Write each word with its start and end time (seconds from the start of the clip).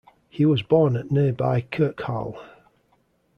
He 0.31 0.47
was 0.47 0.63
born 0.63 0.95
at 0.97 1.11
nearby 1.11 1.61
Kirkharle. 1.61 2.43